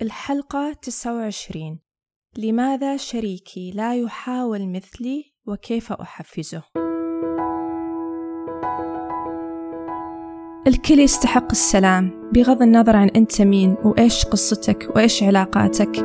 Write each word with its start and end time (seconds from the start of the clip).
الحلقة 0.00 0.72
29 0.82 1.78
لماذا 2.38 2.96
شريكي 2.96 3.70
لا 3.70 3.94
يحاول 3.94 4.68
مثلي 4.68 5.24
وكيف 5.46 5.92
أحفزه؟ 5.92 6.62
الكل 10.66 10.98
يستحق 10.98 11.50
السلام 11.50 12.30
بغض 12.34 12.62
النظر 12.62 12.96
عن 12.96 13.08
أنت 13.08 13.42
مين 13.42 13.76
وإيش 13.84 14.24
قصتك 14.24 14.88
وإيش 14.96 15.22
علاقاتك. 15.22 15.98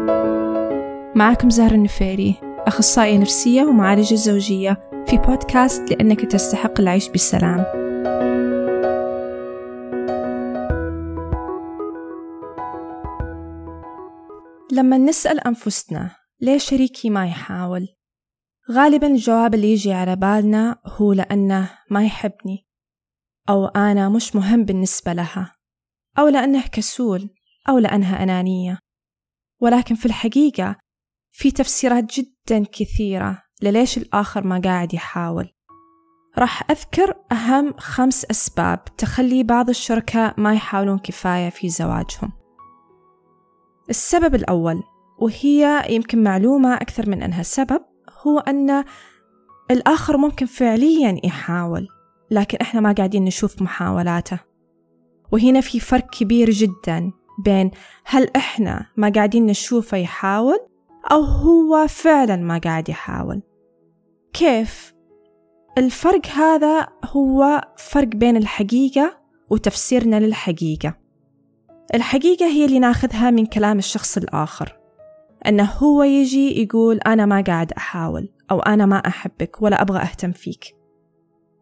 معكم 1.16 1.50
زهر 1.50 1.72
النفيري 1.72 2.36
أخصائية 2.68 3.18
نفسية 3.18 3.64
ومعالجة 3.64 4.16
زوجية 4.16 4.90
في 5.08 5.18
بودكاست 5.18 5.92
لأنك 5.92 6.26
تستحق 6.26 6.80
العيش 6.80 7.10
بسلام. 7.10 7.77
لما 14.78 14.98
نسأل 14.98 15.40
أنفسنا 15.40 16.16
ليه 16.42 16.58
شريكي 16.58 17.10
ما 17.10 17.28
يحاول؟ 17.28 17.88
غالبا 18.72 19.08
الجواب 19.08 19.54
اللي 19.54 19.72
يجي 19.72 19.94
على 19.94 20.16
بالنا 20.16 20.80
هو 20.86 21.14
لأنه 21.14 21.70
ما 21.90 22.06
يحبني 22.06 22.68
أو 23.50 23.66
أنا 23.66 24.10
مش 24.10 24.36
مهم 24.36 24.64
بالنسبة 24.64 25.14
لها 25.14 25.56
أو 26.20 26.28
لأنه 26.28 26.68
كسول 26.68 27.30
أو 27.70 27.78
لأنها 27.78 28.24
أنانية. 28.24 28.80
ولكن 29.62 29.96
في 29.96 30.06
الحقيقة 30.06 30.76
في 31.32 31.52
تفسيرات 31.52 32.04
جدا 32.04 32.64
كثيرة 32.72 33.44
لليش 33.62 33.98
الآخر 33.98 34.48
ما 34.48 34.62
قاعد 34.64 34.94
يحاول. 34.94 35.50
راح 36.38 36.72
أذكر 36.72 37.14
أهم 37.32 37.74
خمس 37.78 38.26
أسباب 38.26 38.86
تخلي 38.98 39.44
بعض 39.44 39.70
الشركاء 39.70 40.40
ما 40.40 40.54
يحاولون 40.54 41.00
كفاية 41.00 41.50
في 41.50 41.70
زواجهم. 41.70 42.37
السبب 43.90 44.36
الأول 44.36 44.84
وهي 45.20 45.86
يمكن 45.90 46.24
معلومة 46.24 46.74
أكثر 46.74 47.10
من 47.10 47.24
أنها 47.24 47.44
سبب 47.44 47.82
هو 48.28 48.40
أن 48.40 48.84
الآخر 49.72 50.18
ممكن 50.18 50.46
فعليا 50.46 51.20
يحاول 51.24 51.88
لكن 52.32 52.58
إحنا 52.62 52.82
ما 52.82 52.92
قاعدين 52.92 53.26
نشوف 53.26 53.62
محاولاته. 53.62 54.40
وهنا 55.32 55.62
في 55.62 55.80
فرق 55.80 56.10
كبير 56.10 56.50
جدا 56.50 57.12
بين 57.46 57.72
هل 58.06 58.30
إحنا 58.36 58.86
ما 58.98 59.10
قاعدين 59.10 59.46
نشوفه 59.46 59.98
يحاول 59.98 60.60
أو 61.12 61.22
هو 61.22 61.88
فعلا 61.88 62.36
ما 62.36 62.58
قاعد 62.58 62.90
يحاول. 62.90 63.42
كيف؟ 64.34 64.94
الفرق 65.78 66.28
هذا 66.28 66.88
هو 67.06 67.62
فرق 67.78 68.08
بين 68.08 68.38
الحقيقة 68.38 69.18
وتفسيرنا 69.50 70.20
للحقيقة. 70.20 71.07
الحقيقة 71.96 72.46
هي 72.46 72.66
اللي 72.66 72.80
ناخذها 72.80 73.30
من 73.32 73.46
كلام 73.46 73.78
الشخص 73.78 74.18
الآخر 74.18 74.78
أنه 75.48 75.64
هو 75.64 76.04
يجي 76.04 76.62
يقول 76.64 76.98
أنا 76.98 77.26
ما 77.26 77.42
قاعد 77.42 77.72
أحاول 77.72 78.30
أو 78.52 78.60
أنا 78.60 78.86
ما 78.86 78.98
أحبك 78.98 79.62
ولا 79.62 79.82
أبغى 79.82 80.00
أهتم 80.00 80.32
فيك. 80.32 80.76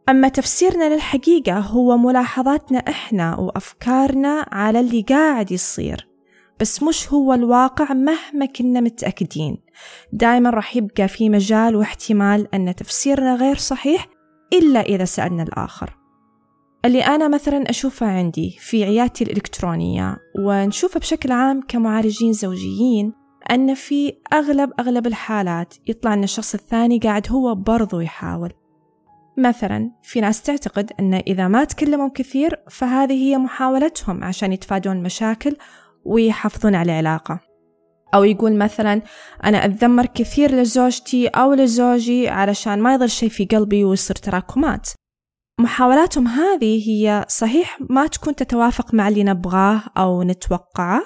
أما 0.10 0.28
تفسيرنا 0.28 0.94
للحقيقة 0.94 1.60
هو 1.60 1.98
ملاحظاتنا 1.98 2.80
إحنا 2.80 3.36
وأفكارنا 3.36 4.46
على 4.52 4.80
اللي 4.80 5.02
قاعد 5.02 5.52
يصير 5.52 6.08
بس 6.60 6.84
مش 6.84 7.14
هو 7.14 7.34
الواقع 7.34 7.94
مهما 7.94 8.46
كنا 8.46 8.80
متأكدين. 8.80 9.58
دائما 10.14 10.50
راح 10.50 10.76
يبقى 10.76 11.08
في 11.08 11.30
مجال 11.30 11.76
واحتمال 11.76 12.56
أن 12.56 12.76
تفسيرنا 12.76 13.36
غير 13.36 13.56
صحيح 13.56 14.08
إلا 14.54 14.82
إذا 14.82 15.06
سألنا 15.06 15.44
الآخر. 15.44 15.98
اللي 16.86 17.02
أنا 17.02 17.28
مثلا 17.28 17.70
أشوفه 17.70 18.06
عندي 18.06 18.58
في 18.60 18.84
عيادتي 18.84 19.24
الإلكترونية 19.24 20.18
ونشوفه 20.40 21.00
بشكل 21.00 21.32
عام 21.32 21.62
كمعالجين 21.68 22.34
زوجيين 22.34 23.14
أن 23.52 23.74
في 23.74 24.14
أغلب 24.34 24.72
أغلب 24.80 25.08
الحالات 25.08 25.74
يطلع 25.88 26.14
أن 26.14 26.24
الشخص 26.24 26.54
الثاني 26.54 27.00
قاعد 27.00 27.28
هو 27.32 27.56
برضو 27.56 28.00
يحاول. 28.00 28.54
مثلا 29.38 29.92
في 30.04 30.22
ناس 30.22 30.42
تعتقد 30.42 30.92
أن 31.00 31.14
إذا 31.14 31.48
ما 31.48 31.64
تكلموا 31.64 32.10
كثير 32.16 32.60
فهذه 32.70 33.14
هي 33.14 33.38
محاولتهم 33.38 34.24
عشان 34.24 34.54
يتفادون 34.54 35.04
مشاكل 35.04 35.56
ويحافظون 36.06 36.76
على 36.76 36.92
العلاقة. 36.92 37.40
أو 38.14 38.24
يقول 38.24 38.56
مثلا 38.56 39.02
أنا 39.44 39.66
أتذمر 39.66 40.06
كثير 40.06 40.52
لزوجتي 40.52 41.28
أو 41.28 41.54
لزوجي 41.54 42.30
علشان 42.30 42.80
ما 42.80 42.94
يضل 42.94 43.10
شيء 43.10 43.30
في 43.30 43.46
قلبي 43.46 43.84
ويصير 43.84 44.16
تراكمات. 44.16 44.90
محاولاتهم 45.60 46.28
هذه 46.28 46.90
هي 46.90 47.26
صحيح 47.30 47.80
ما 47.90 48.08
تكون 48.08 48.36
تتوافق 48.36 48.94
مع 48.94 49.08
اللي 49.08 49.24
نبغاه 49.24 49.84
أو 49.98 50.24
نتوقعه 50.24 51.02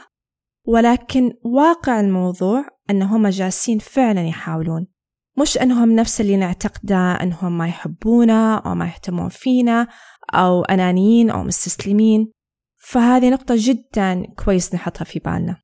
ولكن 0.68 1.34
واقع 1.44 2.00
الموضوع 2.00 2.66
أنهم 2.90 3.28
جالسين 3.28 3.80
فعلا 3.80 4.28
يحاولون. 4.28 4.88
مش 5.38 5.58
أنهم 5.58 5.96
نفس 5.96 6.22
اللي 6.22 6.38
نعتقده 6.38 7.12
أنهم 7.12 7.58
ما 7.58 7.68
يحبونا 7.68 8.58
أو 8.58 8.76
ما 8.76 8.86
يهتمون 8.86 9.30
فينا 9.30 9.88
أو 10.34 10.64
أنانيين 10.64 11.30
أو 11.30 11.44
مستسلمين. 11.44 12.31
فهذه 12.78 13.30
نقطة 13.30 13.56
جدا 13.58 14.26
كويس 14.46 14.76
نحطها 14.76 15.06
في 15.06 15.20
بالنا. 15.20 15.62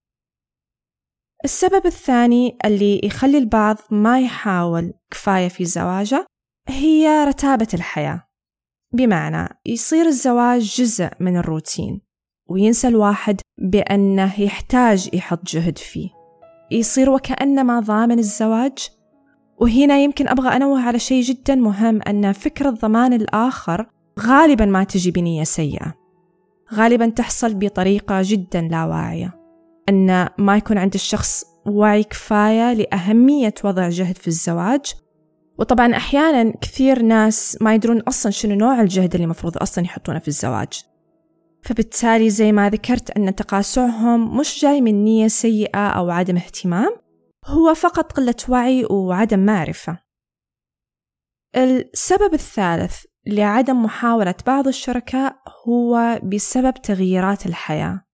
السبب 1.43 1.85
الثاني 1.85 2.57
اللي 2.65 3.01
يخلي 3.03 3.37
البعض 3.37 3.77
ما 3.91 4.21
يحاول 4.21 4.93
كفاية 5.11 5.47
في 5.47 5.65
زواجه 5.65 6.25
هي 6.67 7.25
رتابة 7.27 7.67
الحياة. 7.73 8.24
بمعنى 8.95 9.59
يصير 9.65 10.05
الزواج 10.05 10.61
جزء 10.61 11.09
من 11.19 11.37
الروتين 11.37 12.01
وينسى 12.49 12.87
الواحد 12.87 13.41
بأنه 13.57 14.41
يحتاج 14.41 15.09
يحط 15.13 15.45
جهد 15.45 15.77
فيه. 15.77 16.09
يصير 16.71 17.09
وكأنما 17.09 17.79
ضامن 17.79 18.19
الزواج. 18.19 18.89
وهنا 19.57 19.97
يمكن 19.99 20.27
أبغى 20.27 20.55
أنوه 20.55 20.81
على 20.81 20.99
شيء 20.99 21.23
جدا 21.23 21.55
مهم 21.55 22.01
أن 22.01 22.31
فكرة 22.31 22.69
ضمان 22.69 23.13
الآخر 23.13 23.85
غالبا 24.19 24.65
ما 24.65 24.83
تجي 24.83 25.11
بنية 25.11 25.43
سيئة. 25.43 25.93
غالبا 26.73 27.09
تحصل 27.09 27.53
بطريقة 27.53 28.21
جدا 28.23 28.61
لا 28.61 28.85
واعية. 28.85 29.33
أن 29.89 30.27
ما 30.37 30.57
يكون 30.57 30.77
عند 30.77 30.93
الشخص 30.93 31.43
وعي 31.67 32.03
كفاية 32.03 32.73
لأهمية 32.73 33.53
وضع 33.63 33.89
جهد 33.89 34.17
في 34.17 34.27
الزواج 34.27 34.85
وطبعا 35.59 35.95
أحيانا 35.95 36.53
كثير 36.61 37.01
ناس 37.01 37.57
ما 37.61 37.75
يدرون 37.75 38.01
أصلا 38.01 38.31
شنو 38.31 38.55
نوع 38.55 38.81
الجهد 38.81 39.13
اللي 39.13 39.23
المفروض 39.23 39.57
أصلا 39.57 39.83
يحطونه 39.83 40.19
في 40.19 40.27
الزواج. 40.27 40.83
فبالتالي 41.63 42.29
زي 42.29 42.51
ما 42.51 42.69
ذكرت 42.69 43.11
أن 43.11 43.35
تقاسعهم 43.35 44.37
مش 44.37 44.61
جاي 44.61 44.81
من 44.81 45.03
نية 45.03 45.27
سيئة 45.27 45.87
أو 45.87 46.09
عدم 46.09 46.37
اهتمام 46.37 46.95
هو 47.45 47.73
فقط 47.73 48.11
قلة 48.11 48.35
وعي 48.49 48.85
وعدم 48.85 49.39
معرفة. 49.39 49.99
السبب 51.55 52.33
الثالث 52.33 53.03
لعدم 53.27 53.83
محاولة 53.83 54.35
بعض 54.47 54.67
الشركاء 54.67 55.35
هو 55.67 56.19
بسبب 56.23 56.73
تغييرات 56.73 57.45
الحياة. 57.45 58.05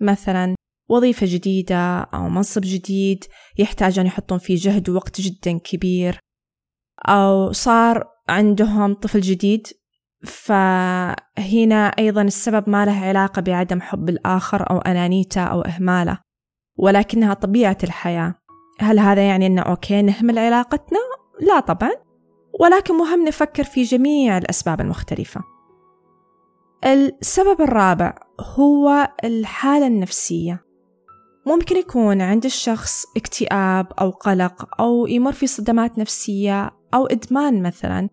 مثلا 0.00 0.54
وظيفة 0.90 1.26
جديدة 1.30 2.00
أو 2.00 2.28
منصب 2.28 2.62
جديد 2.64 3.24
يحتاج 3.58 3.98
أن 3.98 4.06
يحطون 4.06 4.38
فيه 4.38 4.56
جهد 4.58 4.88
ووقت 4.88 5.20
جدا 5.20 5.58
كبير. 5.58 6.18
أو 7.06 7.52
صار 7.52 8.04
عندهم 8.28 8.94
طفل 8.94 9.20
جديد 9.20 9.66
فهنا 10.24 11.86
أيضا 11.98 12.22
السبب 12.22 12.68
ما 12.68 12.84
له 12.84 13.04
علاقة 13.04 13.42
بعدم 13.42 13.80
حب 13.80 14.08
الآخر 14.08 14.70
أو 14.70 14.78
أنانيته 14.78 15.40
أو 15.40 15.60
إهماله 15.60 16.18
ولكنها 16.76 17.34
طبيعة 17.34 17.78
الحياة. 17.84 18.34
هل 18.80 18.98
هذا 18.98 19.28
يعني 19.28 19.46
أنه 19.46 19.62
أوكي 19.62 20.02
نهمل 20.02 20.38
علاقتنا؟ 20.38 20.98
لا 21.40 21.60
طبعا 21.60 21.90
ولكن 22.60 22.94
مهم 22.94 23.24
نفكر 23.24 23.64
في 23.64 23.82
جميع 23.82 24.38
الأسباب 24.38 24.80
المختلفة. 24.80 25.40
السبب 26.84 27.60
الرابع 27.60 28.14
هو 28.40 29.08
الحالة 29.24 29.86
النفسية. 29.86 30.64
ممكن 31.46 31.76
يكون 31.76 32.22
عند 32.22 32.44
الشخص 32.44 33.04
اكتئاب 33.16 33.86
أو 34.00 34.10
قلق 34.10 34.80
أو 34.80 35.06
يمر 35.06 35.32
في 35.32 35.46
صدمات 35.46 35.98
نفسية 35.98 36.70
أو 36.94 37.06
إدمان 37.06 37.62
مثلا 37.62 38.08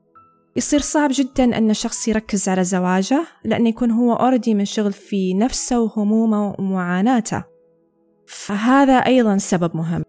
يصير 0.55 0.79
صعب 0.79 1.09
جدا 1.13 1.57
أن 1.57 1.69
الشخص 1.69 2.07
يركز 2.07 2.49
على 2.49 2.63
زواجه 2.63 3.23
لأنه 3.45 3.69
يكون 3.69 3.91
هو 3.91 4.13
أوردي 4.13 4.53
منشغل 4.53 4.93
في 4.93 5.33
نفسه 5.33 5.79
وهمومه 5.79 6.55
ومعاناته. 6.59 7.43
فهذا 8.27 8.93
أيضا 8.93 9.37
سبب 9.37 9.77
مهم. 9.77 10.03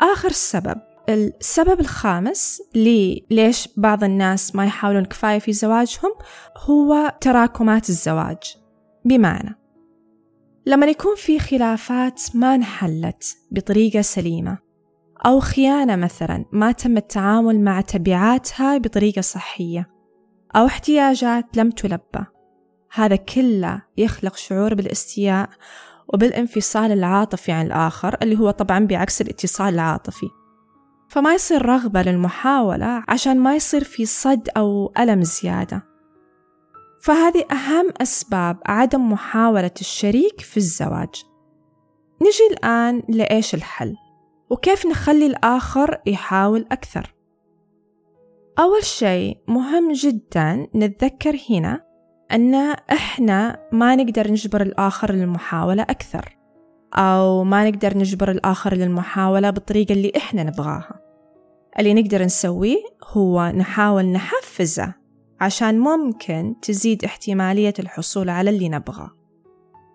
آخر 0.00 0.30
سبب 0.30 0.80
السبب 1.08 1.80
الخامس 1.80 2.62
لي 2.74 3.26
ليش 3.30 3.68
بعض 3.76 4.04
الناس 4.04 4.54
ما 4.56 4.64
يحاولون 4.66 5.04
كفاية 5.04 5.38
في 5.38 5.52
زواجهم 5.52 6.12
هو 6.56 7.14
تراكمات 7.20 7.88
الزواج. 7.88 8.56
بمعنى 9.04 9.56
لما 10.66 10.86
يكون 10.86 11.14
في 11.16 11.38
خلافات 11.38 12.22
ما 12.34 12.54
انحلت 12.54 13.36
بطريقة 13.50 14.00
سليمة 14.00 14.58
أو 15.26 15.40
خيانة 15.40 15.96
مثلا 15.96 16.44
ما 16.52 16.72
تم 16.72 16.96
التعامل 16.96 17.60
مع 17.60 17.80
تبعاتها 17.80 18.78
بطريقة 18.78 19.20
صحية. 19.20 19.90
أو 20.56 20.66
احتياجات 20.66 21.56
لم 21.56 21.70
تلبى. 21.70 22.24
هذا 22.94 23.16
كله 23.16 23.82
يخلق 23.96 24.36
شعور 24.36 24.74
بالاستياء 24.74 25.50
وبالانفصال 26.08 26.92
العاطفي 26.92 27.52
عن 27.52 27.66
الآخر 27.66 28.16
اللي 28.22 28.38
هو 28.38 28.50
طبعا 28.50 28.86
بعكس 28.86 29.20
الاتصال 29.20 29.74
العاطفي. 29.74 30.26
فما 31.08 31.34
يصير 31.34 31.66
رغبة 31.66 32.02
للمحاولة 32.02 33.04
عشان 33.08 33.40
ما 33.40 33.56
يصير 33.56 33.84
في 33.84 34.06
صد 34.06 34.48
أو 34.56 34.92
ألم 34.98 35.22
زيادة. 35.22 35.82
فهذه 37.02 37.44
أهم 37.52 37.88
أسباب 38.02 38.58
عدم 38.66 39.12
محاولة 39.12 39.70
الشريك 39.80 40.40
في 40.40 40.56
الزواج. 40.56 41.24
نجي 42.22 42.54
الآن 42.56 43.02
لإيش 43.08 43.54
الحل؟ 43.54 43.94
وكيف 44.50 44.86
نخلي 44.86 45.26
الآخر 45.26 46.00
يحاول 46.06 46.66
أكثر. 46.72 47.14
أول 48.58 48.84
شيء 48.84 49.38
مهم 49.48 49.92
جدا 49.92 50.66
نتذكر 50.74 51.38
هنا 51.50 51.84
أن 52.32 52.54
إحنا 52.92 53.68
ما 53.72 53.96
نقدر 53.96 54.30
نجبر 54.30 54.62
الآخر 54.62 55.12
للمحاولة 55.12 55.82
أكثر 55.82 56.36
أو 56.94 57.44
ما 57.44 57.70
نقدر 57.70 57.98
نجبر 57.98 58.30
الآخر 58.30 58.74
للمحاولة 58.74 59.50
بالطريقة 59.50 59.92
اللي 59.92 60.12
إحنا 60.16 60.42
نبغاها. 60.42 61.00
اللي 61.78 61.94
نقدر 61.94 62.22
نسويه 62.22 62.76
هو 63.04 63.52
نحاول 63.56 64.04
نحفزه 64.04 64.94
عشان 65.40 65.78
ممكن 65.78 66.54
تزيد 66.62 67.04
احتمالية 67.04 67.74
الحصول 67.78 68.28
على 68.28 68.50
اللي 68.50 68.68
نبغاه. 68.68 69.19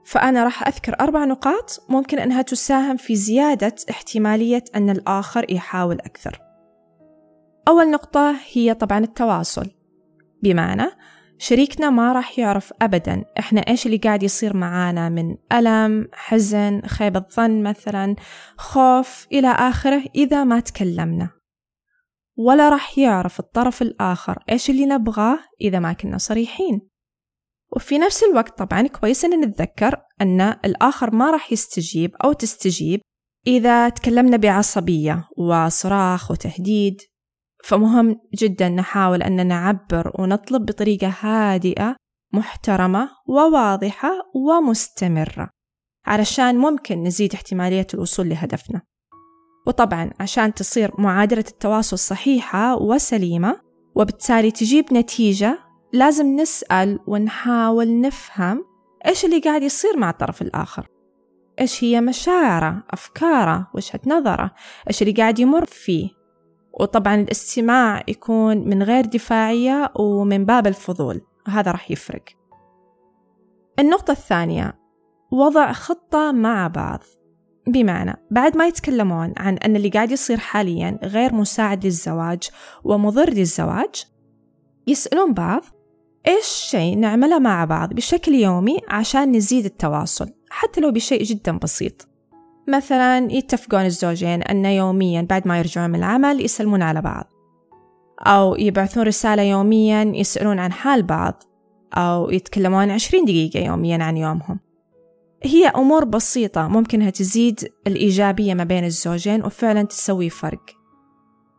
فأنا 0.05 0.43
راح 0.43 0.67
أذكر 0.67 0.99
أربع 0.99 1.25
نقاط 1.25 1.85
ممكن 1.89 2.19
أنها 2.19 2.41
تساهم 2.41 2.97
في 2.97 3.15
زيادة 3.15 3.75
احتمالية 3.89 4.63
أن 4.75 4.89
الآخر 4.89 5.45
يحاول 5.51 5.99
أكثر. 5.99 6.41
أول 7.67 7.91
نقطة 7.91 8.35
هي 8.53 8.73
طبعا 8.73 8.99
التواصل. 8.99 9.71
بمعنى 10.43 10.85
شريكنا 11.37 11.89
ما 11.89 12.13
راح 12.13 12.39
يعرف 12.39 12.73
أبدا 12.81 13.23
إحنا 13.39 13.61
إيش 13.61 13.85
اللي 13.85 13.97
قاعد 13.97 14.23
يصير 14.23 14.57
معانا 14.57 15.09
من 15.09 15.35
ألم، 15.51 16.07
حزن، 16.13 16.81
خيبة 16.81 17.23
ظن 17.35 17.63
مثلا، 17.63 18.15
خوف 18.57 19.27
إلى 19.31 19.47
آخره 19.47 20.03
إذا 20.15 20.43
ما 20.43 20.59
تكلمنا. 20.59 21.29
ولا 22.37 22.69
راح 22.69 22.97
يعرف 22.97 23.39
الطرف 23.39 23.81
الآخر 23.81 24.43
إيش 24.49 24.69
اللي 24.69 24.85
نبغاه 24.85 25.39
إذا 25.61 25.79
ما 25.79 25.93
كنا 25.93 26.17
صريحين. 26.17 26.94
وفي 27.75 27.97
نفس 27.97 28.23
الوقت 28.23 28.57
طبعا 28.57 28.87
كويس 28.87 29.25
أن 29.25 29.41
نتذكر 29.41 30.01
أن 30.21 30.41
الآخر 30.41 31.15
ما 31.15 31.31
راح 31.31 31.51
يستجيب 31.51 32.15
أو 32.23 32.33
تستجيب 32.33 33.01
إذا 33.47 33.89
تكلمنا 33.89 34.37
بعصبية 34.37 35.27
وصراخ 35.37 36.31
وتهديد. 36.31 37.01
فمهم 37.63 38.15
جدا 38.35 38.69
نحاول 38.69 39.23
أن 39.23 39.47
نعبر 39.47 40.11
ونطلب 40.19 40.65
بطريقة 40.65 41.13
هادئة 41.19 41.95
محترمة 42.33 43.09
وواضحة 43.27 44.09
ومستمرة 44.35 45.49
علشان 46.05 46.57
ممكن 46.57 47.03
نزيد 47.03 47.33
احتمالية 47.33 47.87
الوصول 47.93 48.29
لهدفنا. 48.29 48.81
وطبعا 49.67 50.11
عشان 50.19 50.53
تصير 50.53 50.91
معادلة 50.97 51.45
التواصل 51.47 51.99
صحيحة 51.99 52.75
وسليمة 52.75 53.61
وبالتالي 53.95 54.51
تجيب 54.51 54.93
نتيجة 54.93 55.64
لازم 55.95 56.35
نسأل 56.35 56.99
ونحاول 57.07 58.01
نفهم 58.01 58.65
إيش 59.05 59.25
اللي 59.25 59.39
قاعد 59.39 59.63
يصير 59.63 59.97
مع 59.97 60.09
الطرف 60.09 60.41
الآخر. 60.41 60.87
إيش 61.59 61.83
هي 61.83 62.01
مشاعره 62.01 62.83
أفكاره 62.91 63.67
وجهة 63.73 63.99
نظره 64.05 64.51
إيش 64.87 65.01
اللي 65.01 65.13
قاعد 65.13 65.39
يمر 65.39 65.65
فيه. 65.65 66.09
وطبعا 66.73 67.15
الاستماع 67.15 68.03
يكون 68.07 68.57
من 68.57 68.83
غير 68.83 69.05
دفاعية 69.05 69.91
ومن 69.95 70.45
باب 70.45 70.67
الفضول 70.67 71.21
هذا 71.47 71.71
راح 71.71 71.91
يفرق. 71.91 72.23
النقطة 73.79 74.11
الثانية 74.11 74.79
وضع 75.31 75.71
خطة 75.71 76.31
مع 76.31 76.67
بعض. 76.67 77.03
بمعنى 77.67 78.15
بعد 78.31 78.57
ما 78.57 78.67
يتكلمون 78.67 79.33
عن 79.37 79.57
أن 79.57 79.75
اللي 79.75 79.89
قاعد 79.89 80.11
يصير 80.11 80.37
حاليا 80.37 80.99
غير 81.03 81.33
مساعد 81.33 81.85
للزواج 81.85 82.49
ومضر 82.83 83.29
للزواج 83.29 84.05
يسألون 84.87 85.33
بعض 85.33 85.63
إيش 86.27 86.45
شيء 86.45 86.97
نعمله 86.97 87.39
مع 87.39 87.65
بعض 87.65 87.93
بشكل 87.93 88.33
يومي 88.33 88.77
عشان 88.89 89.31
نزيد 89.31 89.65
التواصل 89.65 90.29
حتى 90.49 90.81
لو 90.81 90.91
بشيء 90.91 91.23
جدا 91.23 91.57
بسيط. 91.57 92.07
مثلا 92.67 93.31
يتفقون 93.31 93.85
الزوجين 93.85 94.41
أن 94.41 94.65
يوميا 94.65 95.21
بعد 95.21 95.47
ما 95.47 95.57
يرجعون 95.59 95.89
من 95.89 95.99
العمل 95.99 96.45
يسلمون 96.45 96.81
على 96.81 97.01
بعض. 97.01 97.25
أو 98.19 98.55
يبعثون 98.55 99.03
رسالة 99.03 99.41
يوميا 99.41 100.03
يسألون 100.03 100.59
عن 100.59 100.71
حال 100.71 101.03
بعض. 101.03 101.43
أو 101.93 102.29
يتكلمون 102.29 102.91
عشرين 102.91 103.25
دقيقة 103.25 103.59
يوميا 103.59 104.03
عن 104.03 104.17
يومهم. 104.17 104.59
هي 105.43 105.67
أمور 105.67 106.05
بسيطة 106.05 106.67
ممكنها 106.67 107.09
تزيد 107.09 107.71
الإيجابية 107.87 108.53
ما 108.53 108.63
بين 108.63 108.83
الزوجين 108.85 109.45
وفعلا 109.45 109.83
تسوي 109.83 110.29
فرق. 110.29 110.65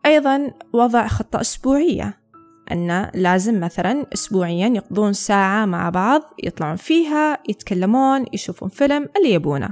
أيضا 0.05 0.51
وضع 0.73 1.07
خطة 1.07 1.41
أسبوعية. 1.41 2.26
أن 2.71 3.11
لازم 3.13 3.59
مثلا 3.59 4.05
أسبوعيا 4.13 4.67
يقضون 4.67 5.13
ساعة 5.13 5.65
مع 5.65 5.89
بعض 5.89 6.21
يطلعون 6.43 6.75
فيها 6.75 7.39
يتكلمون 7.49 8.25
يشوفون 8.33 8.69
فيلم 8.69 9.09
اللي 9.17 9.33
يبونه. 9.33 9.69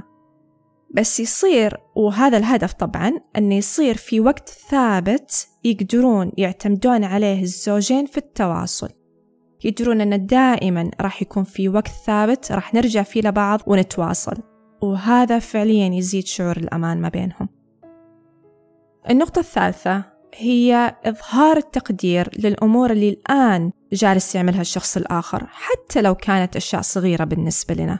بس 0.94 1.20
يصير 1.20 1.76
وهذا 1.96 2.36
الهدف 2.36 2.72
طبعا 2.72 3.12
أنه 3.36 3.54
يصير 3.54 3.96
في 3.96 4.20
وقت 4.20 4.48
ثابت 4.48 5.48
يقدرون 5.64 6.32
يعتمدون 6.36 7.04
عليه 7.04 7.42
الزوجين 7.42 8.06
في 8.06 8.18
التواصل. 8.18 8.88
يدرون 9.64 10.00
أن 10.00 10.26
دائما 10.26 10.90
راح 11.00 11.22
يكون 11.22 11.44
في 11.44 11.68
وقت 11.68 11.88
ثابت 12.06 12.52
راح 12.52 12.74
نرجع 12.74 13.02
فيه 13.02 13.20
لبعض 13.20 13.60
ونتواصل. 13.66 14.36
وهذا 14.82 15.38
فعليا 15.38 15.94
يزيد 15.94 16.26
شعور 16.26 16.56
الأمان 16.56 17.00
ما 17.00 17.08
بينهم. 17.08 17.48
النقطة 19.10 19.38
الثالثة 19.38 20.15
هي 20.34 20.96
إظهار 21.04 21.56
التقدير 21.56 22.30
للأمور 22.38 22.90
اللي 22.90 23.08
الآن 23.08 23.72
جالس 23.92 24.34
يعملها 24.34 24.60
الشخص 24.60 24.96
الآخر 24.96 25.46
حتى 25.50 26.02
لو 26.02 26.14
كانت 26.14 26.56
أشياء 26.56 26.82
صغيرة 26.82 27.24
بالنسبة 27.24 27.74
لنا. 27.74 27.98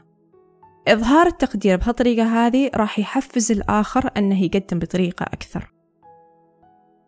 إظهار 0.88 1.26
التقدير 1.26 1.76
بهالطريقة 1.76 2.46
هذه 2.46 2.70
راح 2.74 2.98
يحفز 2.98 3.52
الآخر 3.52 4.10
أنه 4.16 4.42
يقدم 4.42 4.78
بطريقة 4.78 5.22
أكثر. 5.22 5.72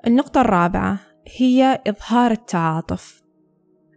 النقطة 0.07 0.41
الرابعة 0.41 0.99
هي 1.37 1.83
إظهار 1.87 2.31
التعاطف. 2.31 3.23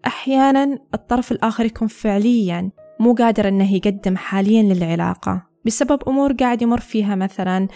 أحيانا 0.07 0.79
الطرف 0.94 1.31
الآخر 1.31 1.65
يكون 1.65 1.88
فعليا 1.88 2.71
مو 3.00 3.13
قادر 3.13 3.47
أنه 3.47 3.74
يقدم 3.74 4.17
حاليا 4.17 4.63
للعلاقة 4.63 5.47
بسبب 5.65 6.03
أمور 6.07 6.33
قاعد 6.33 6.62
يمر 6.62 6.79
فيها 6.79 7.15
مثلا 7.15 7.67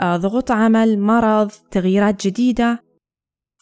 آه، 0.00 0.16
ضغوط 0.16 0.50
عمل 0.50 0.98
مرض 0.98 1.50
تغييرات 1.70 2.26
جديدة. 2.26 2.91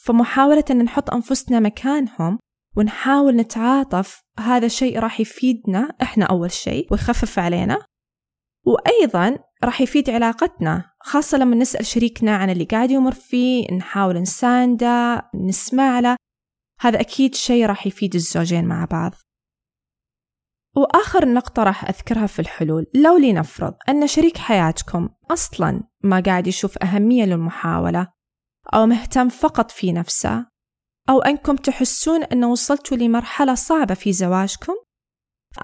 فمحاولة 0.05 0.65
أن 0.71 0.83
نحط 0.83 1.11
أنفسنا 1.11 1.61
مكانهم 1.61 2.39
ونحاول 2.77 3.37
نتعاطف 3.37 4.23
هذا 4.39 4.69
شيء 4.69 4.99
راح 4.99 5.21
يفيدنا 5.21 5.97
إحنا 6.03 6.25
أول 6.25 6.51
شيء 6.51 6.87
ويخفف 6.91 7.39
علينا. 7.39 7.79
وأيضا 8.67 9.39
راح 9.65 9.81
يفيد 9.81 10.11
علاقتنا 10.11 10.85
خاصة 11.01 11.39
لما 11.39 11.57
نسأل 11.57 11.87
شريكنا 11.87 12.37
عن 12.37 12.51
اللي 12.51 12.65
قاعد 12.65 12.91
يمر 12.91 13.13
فيه 13.13 13.75
نحاول 13.75 14.21
نسانده 14.23 15.23
نسمع 15.35 16.01
له. 16.01 16.17
هذا 16.81 17.01
أكيد 17.01 17.35
شيء 17.35 17.67
راح 17.67 17.87
يفيد 17.87 18.15
الزوجين 18.15 18.65
مع 18.65 18.85
بعض. 18.85 19.13
وآخر 20.77 21.29
نقطة 21.29 21.63
راح 21.63 21.85
أذكرها 21.85 22.27
في 22.27 22.39
الحلول 22.39 22.87
لو 22.95 23.17
لنفرض 23.17 23.75
أن 23.89 24.07
شريك 24.07 24.39
حياتكم 24.39 25.09
أصلا 25.31 25.83
ما 26.05 26.21
قاعد 26.21 26.47
يشوف 26.47 26.79
أهمية 26.79 27.25
للمحاولة 27.25 28.20
أو 28.75 28.87
مهتم 28.87 29.29
فقط 29.29 29.71
في 29.71 29.93
نفسه؟ 29.93 30.47
أو 31.11 31.21
أنكم 31.21 31.57
تحسون 31.57 32.23
أن 32.23 32.45
وصلتوا 32.45 32.97
لمرحلة 32.97 33.55
صعبة 33.55 33.95
في 33.95 34.13
زواجكم؟ 34.13 34.75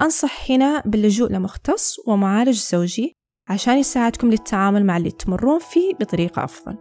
أنصح 0.01 0.51
هنا 0.51 0.83
باللجوء 0.85 1.31
لمختص 1.31 1.95
ومعالج 2.07 2.57
زوجي 2.57 3.13
عشان 3.49 3.77
يساعدكم 3.77 4.29
للتعامل 4.29 4.85
مع 4.85 4.97
اللي 4.97 5.11
تمرون 5.11 5.59
فيه 5.59 5.93
بطريقة 5.93 6.43
أفضل. 6.43 6.77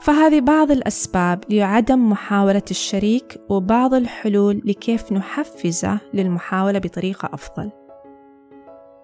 فهذه 0.00 0.40
بعض 0.40 0.70
الأسباب 0.70 1.44
لعدم 1.50 2.10
محاولة 2.10 2.62
الشريك 2.70 3.40
وبعض 3.50 3.94
الحلول 3.94 4.62
لكيف 4.64 5.12
نحفزه 5.12 6.00
للمحاولة 6.14 6.78
بطريقة 6.78 7.30
أفضل. 7.32 7.70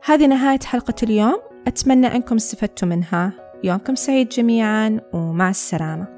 هذه 0.04 0.26
نهاية 0.26 0.60
حلقة 0.64 0.94
اليوم. 1.02 1.40
أتمنى 1.66 2.06
أنكم 2.06 2.34
استفدتوا 2.34 2.88
منها. 2.88 3.43
يومكم 3.64 3.94
سعيد 3.94 4.28
جميعا 4.28 5.00
ومع 5.12 5.50
السلامة. 5.50 6.13